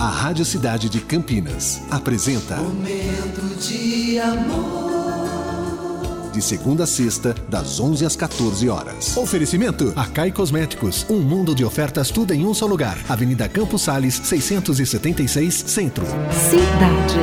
[0.00, 6.30] A Rádio Cidade de Campinas apresenta Momento de amor.
[6.32, 9.16] De segunda a sexta, das 11 às 14 horas.
[9.16, 11.04] Oferecimento: Acai Cosméticos.
[11.10, 12.96] Um mundo de ofertas, tudo em um só lugar.
[13.08, 16.06] Avenida Campos Sales, 676, Centro.
[16.30, 17.18] Cidade.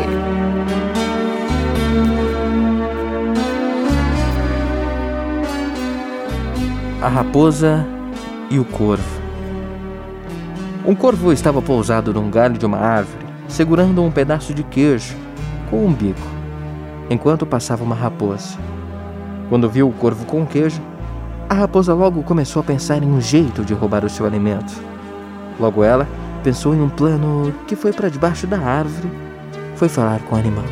[7.02, 7.88] A raposa
[8.52, 9.25] e o corvo.
[10.88, 15.16] Um corvo estava pousado num galho de uma árvore, segurando um pedaço de queijo
[15.68, 16.22] com um bico,
[17.10, 18.56] enquanto passava uma raposa.
[19.50, 20.80] Quando viu o corvo com o queijo,
[21.50, 24.80] a raposa logo começou a pensar em um jeito de roubar o seu alimento.
[25.60, 26.08] Logo ela
[26.44, 29.10] pensou em um plano que foi para debaixo da árvore,
[29.76, 30.66] foi falar com o animal.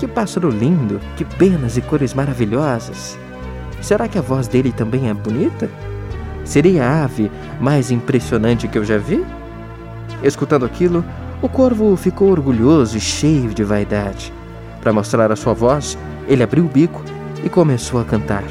[0.00, 3.18] Que pássaro lindo, que penas e cores maravilhosas.
[3.82, 5.68] Será que a voz dele também é bonita?
[6.44, 9.24] Seria a ave mais impressionante que eu já vi?
[10.22, 11.04] Escutando aquilo,
[11.40, 14.32] o corvo ficou orgulhoso e cheio de vaidade.
[14.80, 17.02] Para mostrar a sua voz, ele abriu o bico
[17.44, 18.44] e começou a cantar.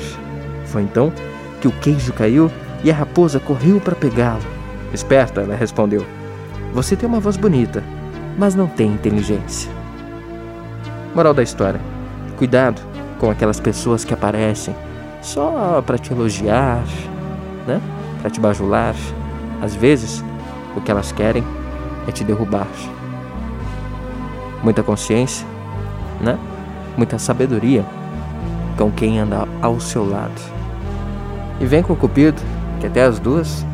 [0.65, 1.11] Foi então
[1.59, 2.51] que o queijo caiu
[2.83, 4.41] e a raposa correu para pegá-lo.
[4.93, 6.05] Esperta, ela respondeu:
[6.73, 7.83] Você tem uma voz bonita,
[8.37, 9.71] mas não tem inteligência.
[11.13, 11.79] Moral da história:
[12.37, 12.81] Cuidado
[13.19, 14.75] com aquelas pessoas que aparecem
[15.21, 16.83] só para te elogiar,
[17.67, 17.81] né?
[18.21, 18.95] Para te bajular.
[19.61, 20.23] Às vezes,
[20.75, 21.43] o que elas querem
[22.07, 22.67] é te derrubar.
[24.63, 25.45] Muita consciência,
[26.19, 26.37] né?
[26.97, 27.85] Muita sabedoria
[28.77, 30.41] com quem anda ao seu lado.
[31.59, 32.41] E vem com o Cupido,
[32.79, 33.65] que até as duas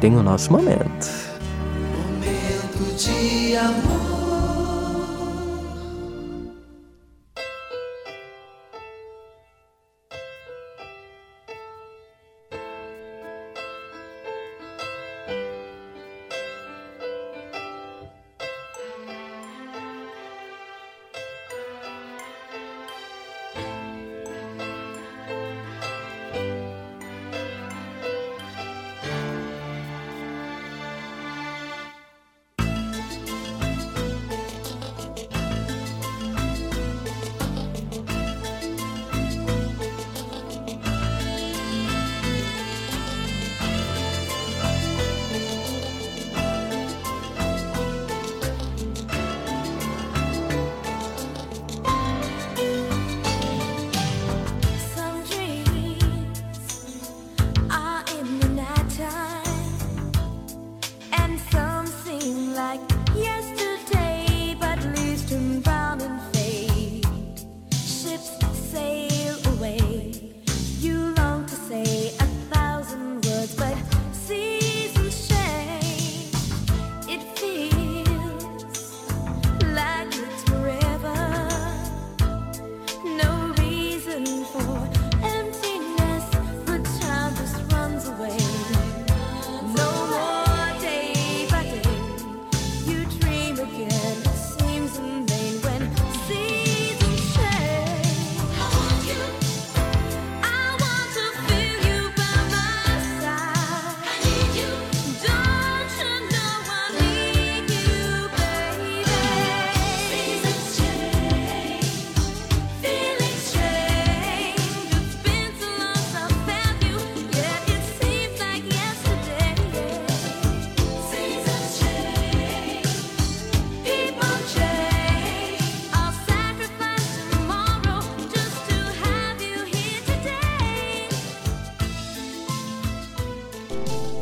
[0.00, 1.08] tem o nosso momento.
[2.18, 3.99] Momento de amor.